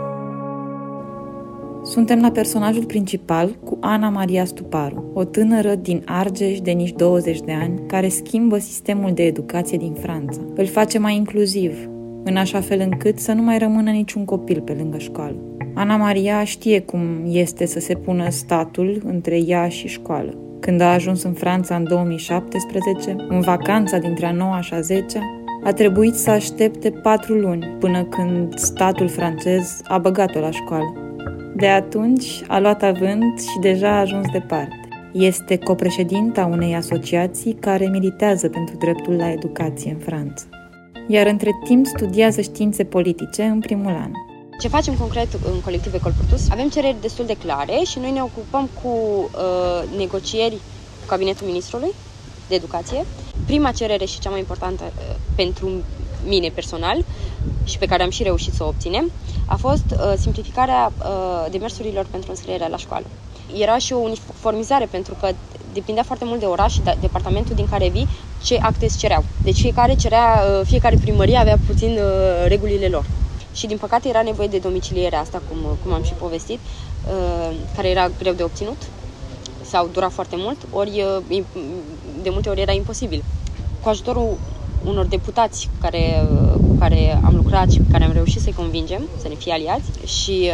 [1.85, 7.41] Suntem la personajul principal cu Ana Maria Stuparu, o tânără din Argeș de nici 20
[7.41, 10.41] de ani, care schimbă sistemul de educație din Franța.
[10.55, 11.89] Îl face mai inclusiv,
[12.25, 15.37] în așa fel încât să nu mai rămână niciun copil pe lângă școală.
[15.75, 20.37] Ana Maria știe cum este să se pună statul între ea și școală.
[20.61, 25.42] Când a ajuns în Franța în 2017, în vacanța dintre a 9 și a 10
[25.65, 30.93] a trebuit să aștepte patru luni până când statul francez a băgat-o la școală.
[31.57, 34.89] De atunci a luat avânt și deja a ajuns departe.
[35.13, 40.45] Este copreședinta unei asociații care militează pentru dreptul la educație în Franța.
[41.09, 44.11] Iar între timp studiază științe politice în primul an.
[44.61, 46.51] Ce facem concret în colectiv Ecolportus?
[46.51, 50.55] Avem cereri destul de clare și noi ne ocupăm cu uh, negocieri
[51.01, 51.91] cu cabinetul ministrului
[52.49, 53.05] de educație.
[53.53, 55.71] Prima cerere și cea mai importantă uh, pentru
[56.25, 57.05] mine personal
[57.65, 59.11] și pe care am și reușit să o obținem
[59.47, 63.07] a fost uh, simplificarea uh, demersurilor pentru înscrierea la școală.
[63.59, 65.29] Era și o uniformizare pentru că
[65.73, 68.09] depindea foarte mult de oraș și de departamentul din care vii
[68.43, 69.25] ce acte îți cereau.
[69.43, 73.05] Deci fiecare cerea, uh, fiecare primărie avea puțin uh, regulile lor.
[73.55, 77.89] Și din păcate era nevoie de domiciliere asta, cum, cum am și povestit, uh, care
[77.89, 78.83] era greu de obținut
[79.65, 81.05] sau dura foarte mult, ori
[82.23, 83.25] de multe ori era imposibil.
[83.83, 84.39] Cu ajutorul
[84.85, 86.23] unor deputați cu care,
[86.67, 89.91] cu care am lucrat și pe care am reușit să-i convingem să ne fie aliați
[90.05, 90.51] și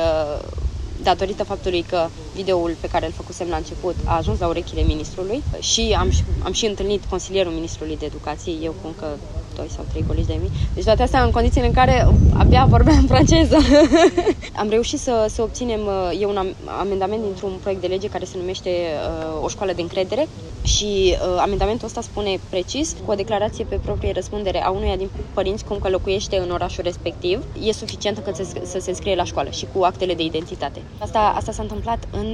[1.02, 2.08] datorită faptului că
[2.40, 6.08] videoul pe care îl făcusem la început a ajuns la urechile ministrului și am,
[6.44, 9.06] am și întâlnit consilierul ministrului de educație, eu cu încă
[9.58, 10.50] doi sau trei colegi de mii.
[10.74, 13.56] Deci toate astea în condițiile în care abia vorbeam franceză.
[14.62, 15.80] am reușit să, să obținem
[16.20, 16.38] e un
[16.80, 20.28] amendament dintr-un proiect de lege care se numește uh, o școală de încredere
[20.62, 25.08] și uh, amendamentul ăsta spune precis, cu o declarație pe proprie răspundere a unuia din
[25.34, 29.24] părinți cum că locuiește în orașul respectiv, e suficientă când se, să se înscrie la
[29.24, 30.80] școală și cu actele de identitate.
[30.98, 32.27] Asta, asta s-a întâmplat în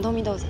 [0.00, 0.46] 2020.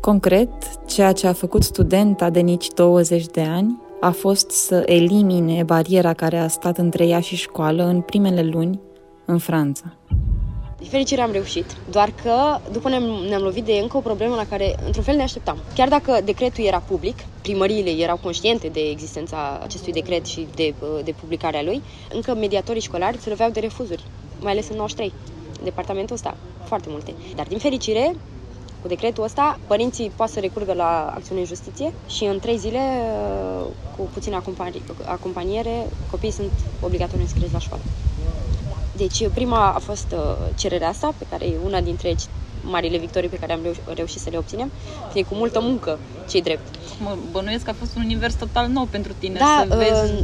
[0.00, 0.50] Concret,
[0.86, 6.12] ceea ce a făcut studenta de nici 20 de ani a fost să elimine bariera
[6.12, 8.80] care a stat între ea și școală în primele luni
[9.24, 9.96] în Franța.
[10.78, 14.46] De fericire am reușit, doar că după ne-am, ne-am lovit de încă o problemă la
[14.46, 15.58] care într-un fel ne așteptam.
[15.74, 21.14] Chiar dacă decretul era public, primăriile erau conștiente de existența acestui decret și de, de
[21.20, 24.04] publicarea lui, încă mediatorii școlari se loveau de refuzuri,
[24.40, 25.12] mai ales în 93,
[25.64, 27.14] departamentul ăsta, foarte multe.
[27.34, 28.12] Dar din fericire,
[28.82, 32.80] cu decretul ăsta, părinții pot să recurgă la acțiune în justiție și în trei zile,
[33.96, 34.42] cu puțină
[35.04, 37.82] acompaniere, copiii sunt obligatoriu înscriși la școală.
[38.90, 42.14] Deci prima a fost uh, cererea asta, pe care e una dintre
[42.62, 44.70] marile victorii pe care am reuș- reușit să le obținem.
[45.14, 45.98] E cu multă muncă,
[46.28, 46.74] ce drept.
[47.00, 50.12] Mă bănuiesc că a fost un univers total nou pentru tine da, să vezi...
[50.12, 50.18] Uh,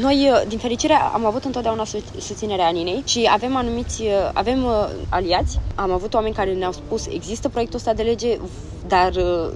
[0.00, 1.84] noi, uh, din fericire, am avut întotdeauna
[2.18, 5.58] susținerea Aninei și avem anumiți, uh, avem uh, aliați.
[5.74, 8.38] Am avut oameni care ne-au spus, există proiectul ăsta de lege,
[8.86, 9.50] dar uh,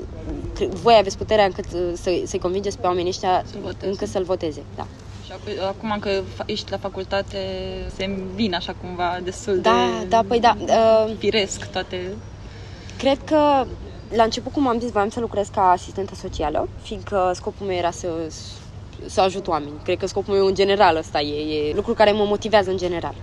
[0.82, 4.62] voi aveți puterea încât uh, să, să-i convingeți pe oamenii ăștia să încă să-l voteze.
[4.76, 4.86] Da.
[5.28, 5.34] Și
[5.68, 7.38] acum că ești la facultate,
[7.96, 12.16] se îmbină așa cumva destul da, de da, păi da, uh, firesc toate...
[12.98, 13.66] Cred că
[14.14, 17.90] la început, cum am zis, voiam să lucrez ca asistentă socială, fiindcă scopul meu era
[17.90, 18.08] să,
[19.06, 19.80] să ajut oameni.
[19.82, 23.14] Cred că scopul meu în general ăsta e, e lucru care mă motivează în general.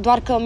[0.00, 0.36] Doar că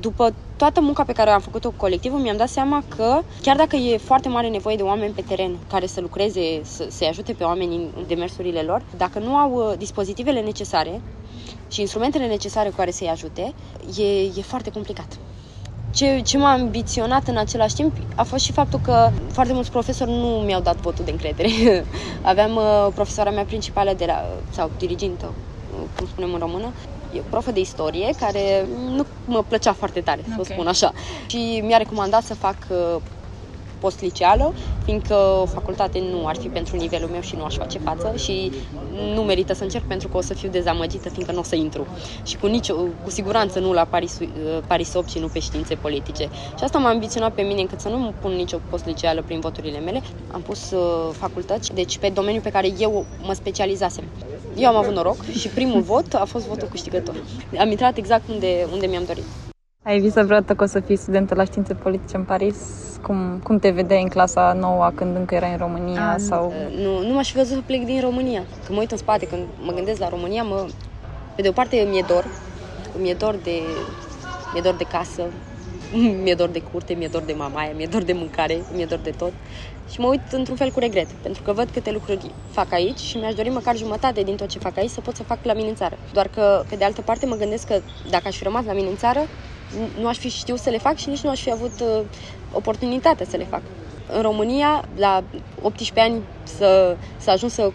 [0.00, 3.76] după toată munca pe care am făcut-o cu colectivul, mi-am dat seama că chiar dacă
[3.76, 7.44] e foarte mare nevoie de oameni pe teren care să lucreze, să, să ajute pe
[7.44, 11.00] oameni în demersurile lor, dacă nu au uh, dispozitivele necesare
[11.68, 13.54] și instrumentele necesare cu care să-i ajute,
[13.98, 15.18] e, e foarte complicat.
[15.90, 20.10] Ce, ce m-a ambiționat în același timp a fost și faptul că foarte mulți profesori
[20.10, 21.50] nu mi-au dat votul de încredere.
[22.32, 25.32] Aveam uh, profesoara mea principală de la, sau dirigintă,
[25.72, 26.97] uh, cum spunem în română, e
[27.30, 30.34] profă de istorie care nu mă plăcea foarte tare, okay.
[30.34, 30.92] să o spun așa.
[31.26, 33.00] Și mi-a recomandat să fac uh,
[33.78, 38.12] postliceală, fiindcă o facultate nu ar fi pentru nivelul meu și nu aș face față
[38.16, 38.52] și
[39.14, 41.86] nu merită să încerc pentru că o să fiu dezamăgită, fiindcă nu o să intru.
[42.24, 44.26] Și cu, nicio, cu siguranță nu la Paris, uh,
[44.66, 46.22] Paris 8 și nu pe științe politice.
[46.56, 50.02] Și asta m-a ambiționat pe mine încât să nu pun nicio postliceală prin voturile mele.
[50.32, 50.80] Am pus uh,
[51.12, 54.04] facultăți, deci pe domeniul pe care eu mă specializasem.
[54.58, 57.14] Eu am avut noroc și primul vot a fost votul câștigător.
[57.58, 59.24] Am intrat exact unde, unde mi-am dorit.
[59.82, 62.56] Ai visat vreodată că o să fii studentă la științe politice în Paris?
[63.02, 66.10] Cum, cum te vedeai în clasa nouă când încă erai în România?
[66.10, 66.52] A, sau...
[66.76, 68.42] Nu, nu m-aș fi văzut să plec din România.
[68.64, 70.66] Când mă uit în spate, când mă gândesc la România, mă,
[71.34, 72.24] pe de o parte mi-e dor.
[73.00, 73.60] Mi-e dor de,
[74.52, 75.22] mi-e dor de casă,
[76.22, 79.10] mi-e dor de curte, mi-e dor de mamaia, mi-e dor de mâncare, mi-e dor de
[79.10, 79.32] tot.
[79.90, 83.16] Și mă uit într-un fel cu regret, pentru că văd câte lucruri fac aici și
[83.16, 85.68] mi-aș dori măcar jumătate din tot ce fac aici să pot să fac la mine
[85.68, 85.98] în țară.
[86.12, 88.88] Doar că, pe de altă parte, mă gândesc că dacă aș fi rămas la mine
[88.88, 89.26] în țară,
[89.98, 92.00] nu aș fi știut să le fac și nici nu aș fi avut uh,
[92.52, 93.62] oportunitatea să le fac.
[94.12, 95.24] În România, la
[95.62, 97.72] 18 ani, să, să ajung să,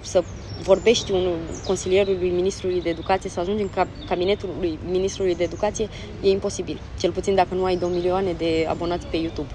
[0.00, 0.22] să
[0.62, 3.70] vorbești unul consilierului ministrului de educație, să ajungi în
[4.08, 5.88] cabinetul lui ministrului de educație,
[6.22, 6.80] e imposibil.
[6.98, 9.48] Cel puțin dacă nu ai 2 milioane de abonați pe YouTube.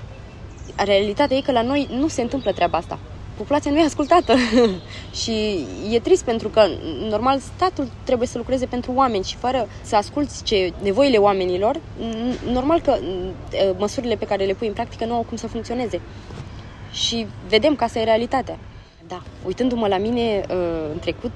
[0.76, 3.00] Realitatea e că la noi nu se întâmplă treaba asta
[3.38, 4.34] populația nu e ascultată.
[5.22, 6.62] și e trist pentru că,
[7.10, 11.80] normal, statul trebuie să lucreze pentru oameni și fără să asculți ce nevoile oamenilor,
[12.52, 12.98] normal că
[13.78, 16.02] măsurile pe care le pui în practică nu au cum să funcționeze.
[16.92, 18.58] Și vedem că asta e realitatea.
[19.08, 20.56] Da, uitându-mă la mine uh,
[20.92, 21.32] în trecut,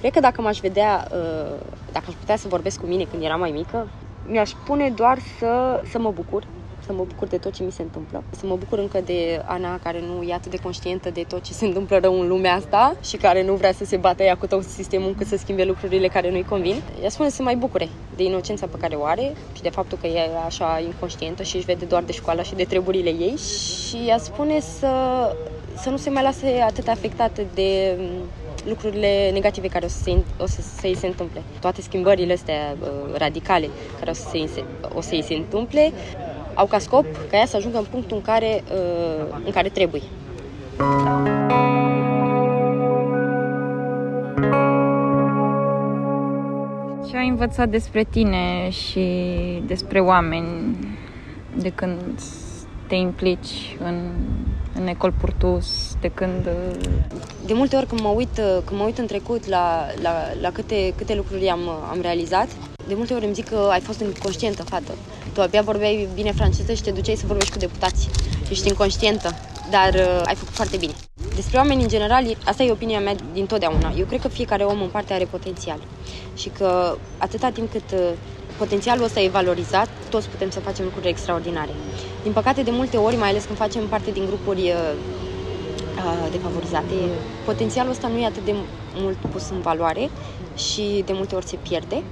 [0.00, 1.56] cred că dacă m-aș vedea, uh,
[1.92, 3.88] dacă aș putea să vorbesc cu mine când eram mai mică,
[4.26, 6.46] mi-aș spune doar să, să mă bucur,
[6.86, 8.22] să mă bucur de tot ce mi se întâmplă.
[8.30, 11.52] Să mă bucur încă de Ana, care nu e atât de conștientă de tot ce
[11.52, 14.46] se întâmplă rău în lumea asta și care nu vrea să se bată ea cu
[14.46, 16.82] tot sistemul încât să schimbe lucrurile care nu-i convin.
[17.02, 20.06] Ea spune să mai bucure de inocența pe care o are și de faptul că
[20.06, 24.18] e așa inconștientă și își vede doar de școală și de treburile ei și ea
[24.18, 24.90] spune să,
[25.76, 27.98] să nu se mai lase atât afectată de
[28.66, 31.42] lucrurile negative care o să, se, o să, să îi se întâmple.
[31.60, 33.68] Toate schimbările astea uh, radicale
[33.98, 35.92] care o să, se, o să îi se întâmple
[36.56, 40.02] au ca scop ca ea să ajungă în punctul în care, uh, în care trebuie.
[47.08, 49.06] Ce ai învățat despre tine și
[49.66, 50.78] despre oameni
[51.54, 52.00] de când
[52.86, 54.10] te implici în,
[54.74, 56.48] în Ecol Purtus, de când...
[57.46, 60.92] De multe ori când mă uit, când mă uit în trecut la, la, la câte,
[60.96, 62.48] câte lucruri am, am realizat,
[62.88, 64.94] de multe ori îmi zic că ai fost inconștientă, fată.
[65.32, 68.10] Tu abia vorbeai bine franceză și te duceai să vorbești cu deputații.
[68.50, 69.34] Ești inconștientă,
[69.70, 70.92] dar uh, ai făcut foarte bine.
[71.34, 73.94] Despre oameni în general, asta e opinia mea din totdeauna.
[73.98, 75.78] Eu cred că fiecare om în parte are potențial
[76.34, 78.12] și că atâta timp cât uh,
[78.58, 81.70] potențialul ăsta e valorizat, toți putem să facem lucruri extraordinare.
[82.22, 84.92] Din păcate, de multe ori, mai ales când facem parte din grupuri uh,
[85.96, 86.94] uh defavorizate,
[87.44, 88.54] potențialul ăsta nu e atât de
[88.94, 90.10] mult pus în valoare
[90.56, 92.02] și de multe ori se pierde.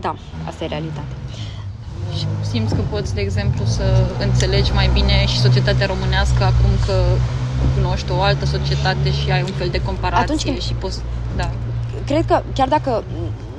[0.00, 0.14] Da,
[0.46, 1.16] asta e realitatea.
[2.18, 7.02] Și simți că poți, de exemplu, să înțelegi mai bine și societatea românească acum că
[7.74, 10.60] cunoști o altă societate și ai un fel de comparație Atunci când...
[10.60, 11.00] și poți...
[11.36, 11.50] Da.
[12.06, 13.04] Cred că chiar dacă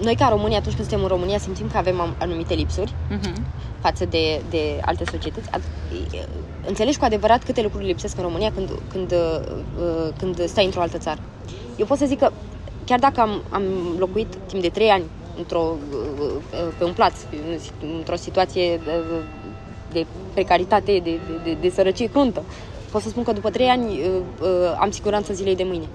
[0.03, 3.41] noi ca România, atunci când suntem în România, simțim că avem anumite lipsuri uh-huh.
[3.79, 5.49] față de, de alte societăți,
[6.67, 10.97] înțelegi cu adevărat câte lucruri lipsesc în România când, când, uh, când stai într-o altă
[10.97, 11.19] țară.
[11.77, 12.31] Eu pot să zic că
[12.85, 13.63] chiar dacă am, am
[13.97, 15.03] locuit timp de 3 ani
[15.37, 15.75] într-o,
[16.77, 17.13] pe un plaț,
[17.97, 18.91] într-o situație de,
[19.91, 22.43] de precaritate, de, de, de, de sărăcie cruntă.
[22.91, 24.09] Pot să spun că după trei ani uh,
[24.41, 24.47] uh,
[24.79, 25.85] am siguranță zilei de mâine.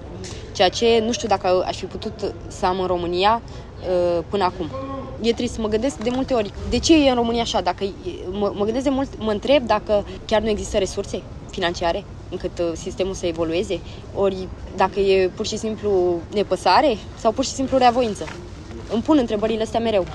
[0.51, 3.41] Ceea ce nu știu dacă aș fi putut să am în România
[3.81, 4.69] uh, până acum.
[5.21, 7.61] E trist, să mă gândesc de multe ori, de ce e în România așa?
[7.61, 7.85] Dacă,
[8.31, 13.13] mă, mă gândesc de mult, mă întreb dacă chiar nu există resurse financiare încât sistemul
[13.13, 13.79] să evolueze,
[14.15, 18.25] ori dacă e pur și simplu nepăsare sau pur și simplu reavoință
[18.91, 20.05] îmi pun întrebările astea mereu.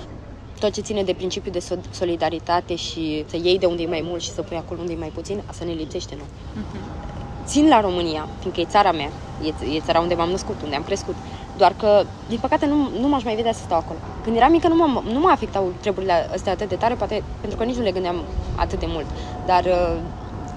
[0.61, 4.23] Tot ce ține de principiul de solidaritate și să iei de unde e mai mult
[4.23, 6.23] și să pui acolo unde e mai puțin, asta ne lipsește nu.
[6.23, 7.45] Uh-huh.
[7.45, 9.11] Țin la România, fiindcă e țara mea,
[9.43, 11.15] e, e țara unde m-am născut, unde am crescut,
[11.57, 13.99] Doar că, din păcate, nu, nu m-aș mai vedea să stau acolo.
[14.25, 17.59] Când eram mică, nu mă, nu mă afectau treburile astea atât de tare, poate pentru
[17.59, 18.17] că nici nu le gândeam
[18.57, 19.07] atât de mult.
[19.47, 19.97] Dar, uh,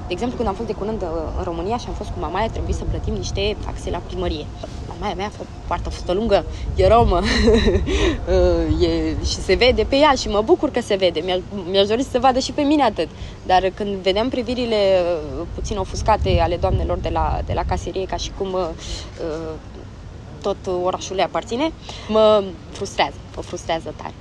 [0.08, 2.48] de exemplu, când am fost de curând uh, în România și am fost cu mamaia,
[2.48, 4.46] trebuie să plătim niște taxe la primărie.
[4.88, 9.96] Mamaia mea a fost foarte fost lungă, e romă uh, e, și se vede pe
[9.96, 11.20] ea și mă bucur că se vede.
[11.20, 11.39] Mi-a,
[11.70, 13.08] mi-aș dori să se vadă și pe mine atât.
[13.46, 15.02] Dar când vedeam privirile
[15.54, 18.70] puțin ofuscate ale doamnelor de la, de la caserie, ca și cum uh,
[20.41, 21.72] tot orașul le aparține,
[22.08, 24.13] mă frustrează, mă frustrează tare.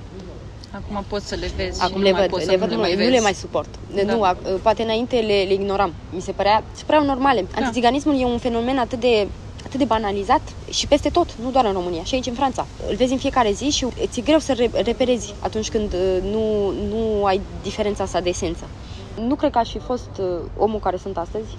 [0.75, 2.69] Acum poți să le vezi Acum și le nu mai văd, poți le să văd,
[2.69, 3.11] nu nu, le mai nu vezi.
[3.11, 3.79] le mai suport.
[3.87, 4.01] Da.
[4.15, 5.95] Nu, a- poate înainte le, le ignoram.
[6.09, 7.41] Mi se părea, se păreau normale.
[7.41, 7.61] Da.
[7.61, 9.27] Antiziganismul e un fenomen atât de
[9.65, 12.67] atât de banalizat și peste tot, nu doar în România, și aici în Franța.
[12.87, 16.69] Îl vezi în fiecare zi și ți-e greu să re- reperezi atunci când uh, nu,
[16.71, 18.69] nu ai diferența asta de esență.
[19.15, 20.25] Nu cred că aș fi fost uh,
[20.57, 21.57] omul care sunt astăzi,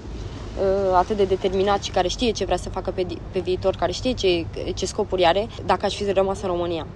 [0.54, 3.74] uh, atât de determinat și care știe ce vrea să facă pe, di- pe viitor,
[3.76, 6.86] care știe ce, ce scopuri are, dacă aș fi rămas în România.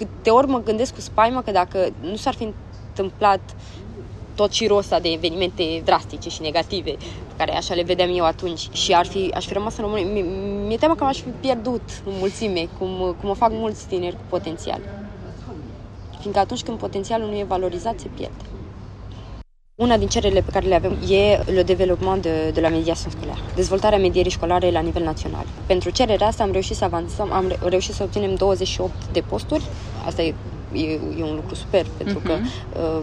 [0.00, 2.54] Mm, Câte ori mă gândesc cu spaimă că dacă nu s-ar fi
[2.88, 3.54] întâmplat
[4.34, 6.90] tot șirul ăsta de evenimente drastice și negative,
[7.26, 10.06] pe care așa le vedeam eu atunci, și ar fi, aș fi rămas în România,
[10.12, 10.22] mi-
[10.66, 14.24] mi-e teamă că m-aș fi pierdut în mulțime, cum, cum o fac mulți tineri cu
[14.26, 14.88] potențial.
[16.18, 18.44] Fiindcă atunci când potențialul nu e valorizat, se pierde.
[19.74, 23.40] Una din cererile pe care le avem e le développement de, de la mediation scolaire,
[23.54, 25.54] dezvoltarea medierii școlare la nivel național.
[25.64, 29.70] Pentru cererea asta am reușit să avansăm, am re- reușit să obținem 28 de posturi.
[30.04, 30.34] Asta e,
[30.72, 32.32] e, e un lucru super, pentru că
[32.80, 33.02] uh,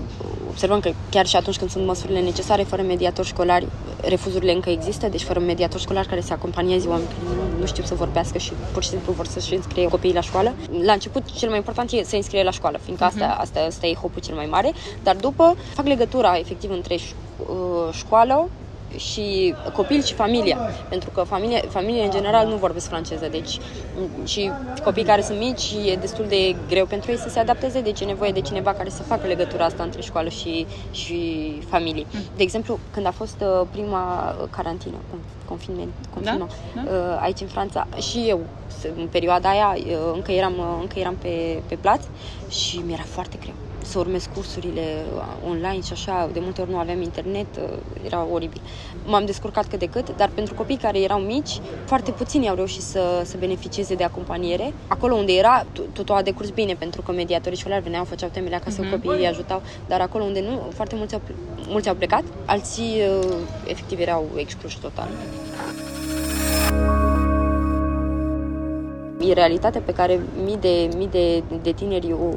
[0.50, 3.68] observăm că chiar și atunci când sunt măsurile necesare, fără mediatori școlari,
[4.02, 7.84] refuzurile încă există, deci fără mediatori școlari care să acompanieze oameni care nu, nu știu
[7.84, 10.56] să vorbească și pur și simplu vor să-și înscrie copiii la școală.
[10.86, 13.94] La început, cel mai important e să înscrie la școală, fiindcă asta, asta, asta e
[13.94, 18.52] hopul cel mai mare, dar după fac legătura efectiv între ș- uh, școală
[18.96, 23.60] și copil și familia, pentru că familia, familia în general nu vorbesc franceză, deci
[23.94, 27.82] m, și copiii care sunt mici e destul de greu pentru ei să se adapteze,
[27.82, 32.06] deci e nevoie de cineva care să facă legătura asta între școală și, și familie.
[32.36, 34.98] De exemplu, când a fost uh, prima uh, carantină,
[35.46, 40.32] confinament, confină, Da, uh, aici în Franța, și eu s- în perioada aia uh, încă
[40.32, 42.04] eram, uh, încă eram pe, pe plaț
[42.48, 43.56] și mi-era foarte greu
[43.88, 44.82] să urmez cursurile
[45.16, 47.70] uh, online și așa, de multe ori nu aveam internet, uh,
[48.06, 48.62] era oribil.
[49.06, 52.82] M-am descurcat cât de cât, dar pentru copii care erau mici, foarte puțini au reușit
[52.82, 54.74] să, să beneficieze de acompaniere.
[54.88, 58.56] Acolo unde era, t- totul a decurs bine, pentru că mediatorii școlari veneau, făceau temele
[58.56, 58.92] acasă, Mhm.
[58.92, 61.22] copiii îi ajutau, dar acolo unde nu, foarte mulți au,
[61.68, 63.36] mulți au plecat, alții uh,
[63.68, 65.08] efectiv erau excluși total.
[69.20, 72.34] E realitatea pe care mii de, mii de, de tineri o,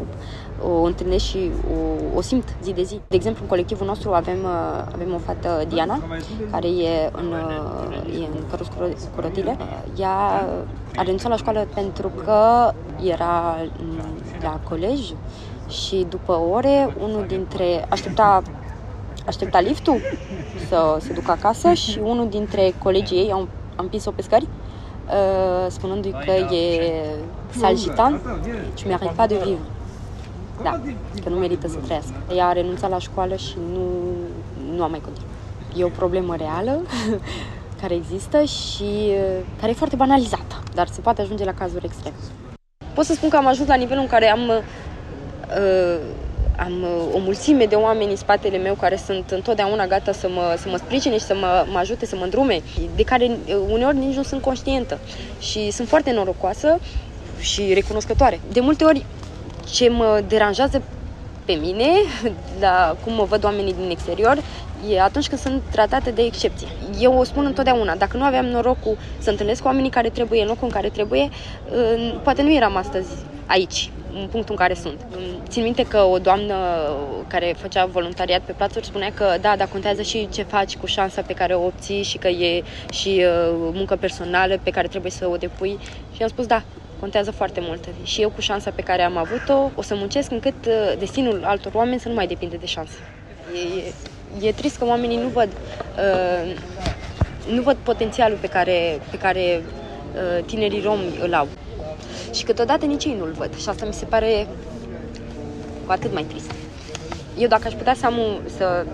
[0.68, 3.00] o întâlnesc și o, o simt zi de zi.
[3.08, 5.98] De exemplu, în colectivul nostru avem, uh, avem o fată, Diana,
[6.50, 9.56] care e în, uh, e în cărus cu ro- cu rotile.
[9.98, 10.16] Ea
[10.96, 14.00] a renunțat la școală pentru că era în-
[14.42, 15.00] la colej
[15.68, 17.86] și după ore, unul dintre...
[17.88, 18.42] aștepta
[19.26, 19.96] aștepta liftul
[20.68, 24.46] să se ducă acasă și unul dintre colegii ei au a împins-o pe scări
[25.06, 26.92] uh, spunându-i că e
[27.58, 28.20] salgitan
[28.74, 29.58] și mi-arrête pas de vivre.
[30.62, 30.80] Da,
[31.22, 32.14] că nu merită să trăiască.
[32.34, 33.82] Ea a renunțat la școală și nu,
[34.76, 35.30] nu a mai continuat.
[35.76, 36.82] E o problemă reală
[37.80, 42.16] care există și uh, care e foarte banalizată, dar se poate ajunge la cazuri extreme.
[42.94, 46.00] Pot să spun că am ajuns la nivelul în care am uh,
[46.56, 50.54] am uh, o mulțime de oameni în spatele meu care sunt întotdeauna gata să mă,
[50.58, 52.62] să mă sprijine și să mă, mă ajute, să mă îndrume,
[52.94, 54.98] de care uh, uneori nici nu sunt conștientă.
[55.38, 56.78] Și sunt foarte norocoasă
[57.38, 58.40] și recunoscătoare.
[58.52, 59.04] De multe ori,
[59.72, 60.82] ce mă deranjează
[61.44, 61.86] pe mine,
[62.60, 64.38] la cum mă văd oamenii din exterior,
[64.88, 66.68] e atunci când sunt tratate de excepție.
[67.00, 70.66] Eu o spun întotdeauna, dacă nu aveam norocul să întâlnesc oamenii care trebuie, în locul
[70.66, 71.28] în care trebuie,
[71.72, 73.08] uh, poate nu eram astăzi
[73.46, 75.06] aici, în punctul în care sunt.
[75.48, 76.54] Țin minte că o doamnă
[77.26, 81.22] care făcea voluntariat pe plațuri spunea că da, dar contează și ce faci cu șansa
[81.22, 85.28] pe care o obții și că e și uh, muncă personală pe care trebuie să
[85.28, 85.78] o depui.
[86.14, 86.62] Și am spus da,
[87.00, 87.88] contează foarte mult.
[88.02, 91.72] Și eu cu șansa pe care am avut-o, o să muncesc încât uh, destinul altor
[91.74, 92.96] oameni să nu mai depinde de șansă.
[94.42, 96.56] E, e trist că oamenii nu văd, uh,
[97.54, 101.48] nu văd potențialul pe care, pe care uh, tinerii romi îl au.
[102.34, 103.56] Și câteodată nici ei nu-l văd.
[103.56, 104.46] Și asta mi se pare
[105.86, 106.50] cu atât mai trist.
[107.38, 108.84] Eu dacă aș putea să am un, să,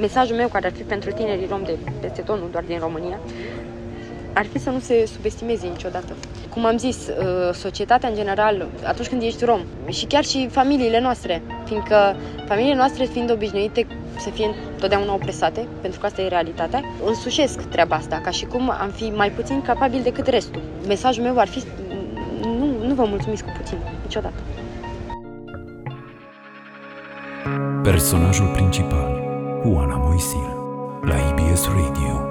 [0.00, 3.18] mesajul meu care ar fi pentru tinerii rom de peste tot, nu doar din România,
[4.34, 6.14] ar fi să nu se subestimeze niciodată.
[6.48, 11.00] Cum am zis, uh, societatea în general, atunci când ești rom, și chiar și familiile
[11.00, 12.16] noastre, fiindcă
[12.46, 13.86] familiile noastre fiind obișnuite
[14.18, 18.70] să fie întotdeauna opresate, pentru că asta e realitatea, însușesc treaba asta, ca și cum
[18.70, 20.62] am fi mai puțin capabil decât restul.
[20.86, 21.62] Mesajul meu ar fi
[22.40, 24.40] nu, nu vă mulțumiți cu puțin, niciodată.
[27.82, 29.22] Personajul principal,
[29.64, 30.56] Oana Moisil,
[31.02, 32.23] la IBS Radio.